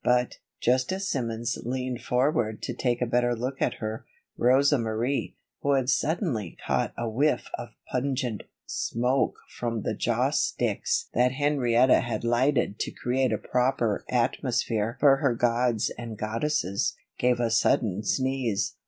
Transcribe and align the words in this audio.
But, 0.03 0.39
just 0.59 0.91
as 0.91 1.07
Simmons 1.07 1.59
leaned 1.63 2.01
forward 2.01 2.63
to 2.63 2.73
take 2.73 3.03
a 3.03 3.05
better 3.05 3.35
look 3.35 3.61
at 3.61 3.75
her, 3.75 4.03
Rosa 4.35 4.79
Marie, 4.79 5.35
who 5.59 5.73
had 5.73 5.91
suddenly 5.91 6.57
caught 6.65 6.91
a 6.97 7.07
whiff 7.07 7.51
of 7.55 7.69
pungent 7.91 8.41
smoke 8.65 9.35
from 9.47 9.83
the 9.83 9.93
joss 9.93 10.39
sticks 10.39 11.07
that 11.13 11.33
Henrietta 11.33 11.99
had 11.99 12.23
lighted 12.23 12.79
to 12.79 12.89
create 12.89 13.31
a 13.31 13.37
proper 13.37 14.03
atmosphere 14.09 14.97
for 14.99 15.17
her 15.17 15.35
gods 15.35 15.91
and 15.99 16.17
goddesses, 16.17 16.95
gave 17.19 17.39
a 17.39 17.51
sudden 17.51 18.01
sneeze. 18.01 18.73